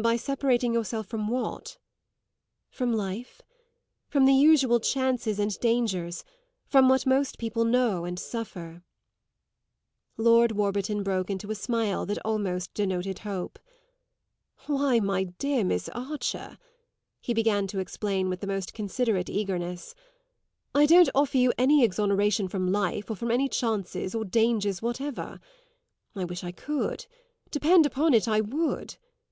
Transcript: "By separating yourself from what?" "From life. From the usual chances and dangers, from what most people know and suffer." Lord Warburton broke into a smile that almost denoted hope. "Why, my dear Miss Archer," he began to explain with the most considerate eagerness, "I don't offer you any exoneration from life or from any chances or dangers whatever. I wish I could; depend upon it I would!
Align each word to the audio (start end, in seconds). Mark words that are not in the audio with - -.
"By 0.00 0.14
separating 0.14 0.72
yourself 0.74 1.08
from 1.08 1.26
what?" 1.26 1.76
"From 2.70 2.92
life. 2.92 3.42
From 4.08 4.24
the 4.24 4.32
usual 4.32 4.78
chances 4.78 5.40
and 5.40 5.58
dangers, 5.58 6.22
from 6.68 6.88
what 6.88 7.04
most 7.04 7.36
people 7.36 7.64
know 7.64 8.04
and 8.04 8.16
suffer." 8.16 8.84
Lord 10.16 10.52
Warburton 10.52 11.02
broke 11.02 11.30
into 11.30 11.50
a 11.50 11.56
smile 11.56 12.06
that 12.06 12.24
almost 12.24 12.74
denoted 12.74 13.18
hope. 13.18 13.58
"Why, 14.68 15.00
my 15.00 15.24
dear 15.24 15.64
Miss 15.64 15.88
Archer," 15.88 16.58
he 17.20 17.34
began 17.34 17.66
to 17.66 17.80
explain 17.80 18.28
with 18.28 18.38
the 18.38 18.46
most 18.46 18.72
considerate 18.72 19.28
eagerness, 19.28 19.96
"I 20.76 20.86
don't 20.86 21.10
offer 21.12 21.38
you 21.38 21.52
any 21.58 21.82
exoneration 21.82 22.46
from 22.46 22.70
life 22.70 23.10
or 23.10 23.16
from 23.16 23.32
any 23.32 23.48
chances 23.48 24.14
or 24.14 24.24
dangers 24.24 24.80
whatever. 24.80 25.40
I 26.14 26.24
wish 26.24 26.44
I 26.44 26.52
could; 26.52 27.06
depend 27.50 27.84
upon 27.84 28.14
it 28.14 28.28
I 28.28 28.40
would! 28.40 28.96